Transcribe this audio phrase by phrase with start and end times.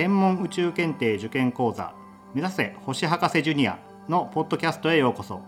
[0.00, 1.92] 天文宇宙検定受験講座
[2.32, 3.78] 目指せ星博士ジュニア
[4.08, 5.42] のポッドキャストへようこそ。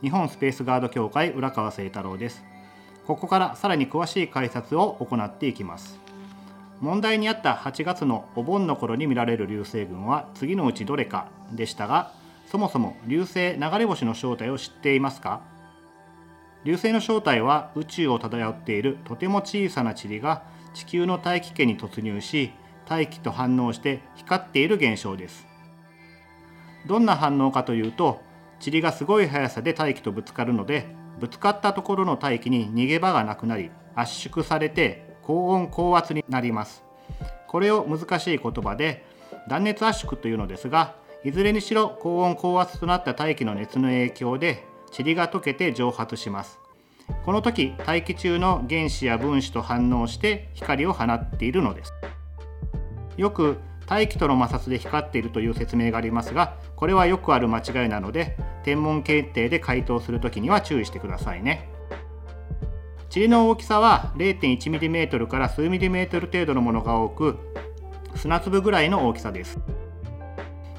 [0.00, 2.44] 日本スペースガード協会浦川聖太郎です。
[3.04, 5.98] ここからさらに詳しい解説を行っていきます。
[6.80, 12.12] 問題にあった8月のお盆の頃に見られる流星群は次のうちどれかでしたが
[12.46, 15.40] そもそも流星流れ星の正体を知っていますか？
[16.62, 22.52] 流星の正体は宇宙を漂っているとても小さな塵が地球の大気圏に突入し
[22.88, 25.46] 大気と反応して光っている現象です。
[26.86, 28.20] どんな反応かというと
[28.64, 30.86] 塵がすごい速さで大気とぶつかるので
[31.18, 36.84] ぶつかったところの大気に逃げ場がなくなり圧縮されて高温高圧になります。
[37.48, 39.04] これを難しい言葉で
[39.48, 44.64] 断熱圧縮というのですがいずれにしろ高温高圧となった大気の熱の影響で
[44.96, 46.60] 塵が溶けて蒸発します。
[47.24, 51.92] この時大気中の原子や分子と反応して光を放っているのです。
[53.16, 61.68] よく大気との摩擦で光っているという説明がありますがこれはよくある間違いなので天文検定で回答するときには注意してくださいね。
[63.14, 67.38] 塵の大きさは 0.1mm から数 mm 程度のものが多く
[68.16, 69.60] 砂粒ぐらいの大きさです。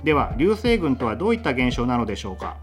[0.03, 2.57] では流星群とはどういった現象なのでしょうか？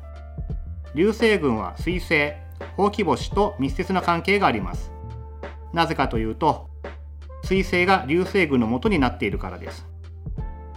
[0.95, 2.35] 流星群は水星
[2.77, 4.93] ほうき星と密接な関係があります。
[5.73, 6.69] なぜかというと
[7.45, 9.87] 水星が流星群の元になっているからです。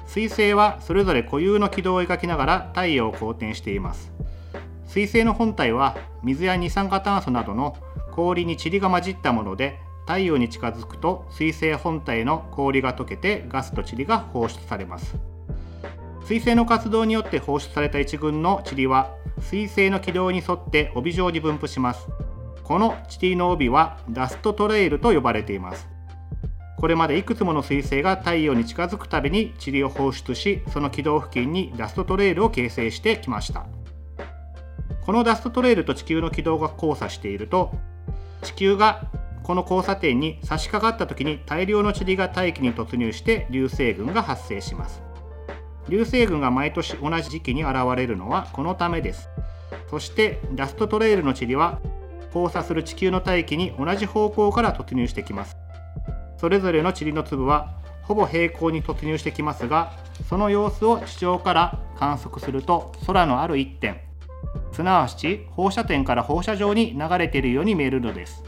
[0.05, 4.11] 水星はそれぞれ固有の軌道を描きながら太陽を公転しています。
[4.85, 7.77] 水星の本体は水や二酸化炭素などの
[8.11, 15.15] 氷に塵が混じったもので太陽に近づくと水星本体の氷が溶けてガスと塵が放出されます。
[16.25, 22.07] 水星の活動によって放出された一群の塵は水星の軌道に沿って帯状に分布します。
[22.63, 25.87] この塵の帯はダストトレイルと呼ばれています。
[26.77, 33.65] これまでいくつもの彗星が太陽に近づくたびに塵を放出しその軌道付近にダストトレイルを形成してきました。
[35.01, 37.71] このダストトレイルと地球の軌道が交差していると
[38.43, 39.07] 地球が
[39.41, 45.01] この交差点に差し掛かった時に大量の塵が大気に突入して流星群が発生します。
[45.89, 49.29] 流星群が毎年同じ時期に現れるのはこのためです。
[49.89, 51.79] そしてダストトレイルの塵は
[52.27, 55.57] 交差する地球の大気に同じ方向から突入してきます。
[56.37, 59.93] それぞれの塵の粒はほぼ平行に突入してきますが
[60.29, 64.07] その様子を地上から観測すると空のある一点
[64.71, 68.43] すなわち放射点から放射状に流れているように見えるのです。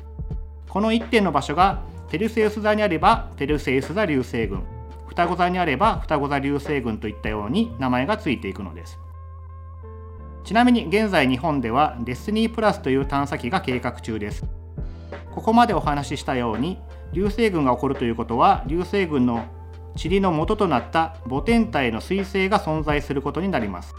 [0.67, 4.63] この一点の場所がペルセウス座にあればペルセウス座流星群
[5.07, 8.99] 双子座にあれば双子座流星群といったように名前がついていくのです。
[10.43, 14.45] ちなみに現在日本ではデスティニープラスという探査機が計画中です。
[15.33, 16.79] ここまでお話ししたように
[17.13, 19.45] 流星群が起こるということは流星群の
[20.01, 23.95] 塵の元となった母天体の彗星が存在することになります。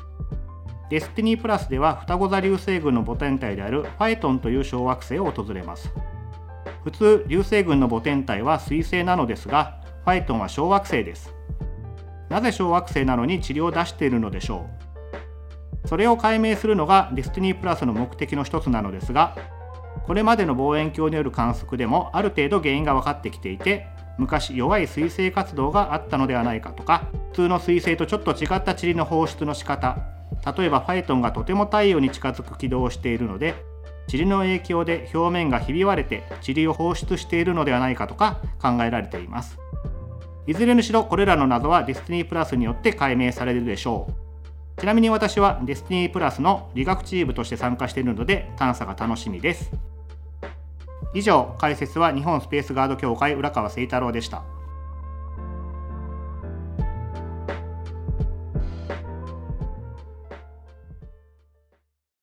[0.88, 5.92] デスティニープラスでは双子座流星群の母天体であるファエトンという小惑星を訪れます。
[6.82, 11.34] 普通流星群の母天体は彗星なのですがファイトンは小惑星です。
[12.28, 14.66] なぜ小惑星なのに塵を出しているのでしょ
[15.84, 15.88] う？
[15.88, 19.36] それを解明するのがデスティニープラスの目的の一つなのですが
[20.10, 23.86] これまでの望遠鏡による観測でもある程度原因が分かってきていて
[24.18, 29.98] 昔弱い水星活動があったのではないかとか普通の水星とちょっと違った塵の放出の仕方
[30.58, 33.54] 例えばファイトンがとても太陽に近づく軌道をしているので
[34.10, 39.58] 塵の影響で表面がひび割れて塵を放出しているのではないかとか考えられています。
[40.48, 44.08] いずれにしろこれらの謎はディスティニープラスによって解明されるでしょ
[44.76, 44.80] う。
[44.80, 49.70] ちなみに私はディスティニープラスの理学チームとして参加しているので探査が楽しみです。
[51.12, 54.42] 以上解説は日本スペースガード協会浦川誠太郎でした。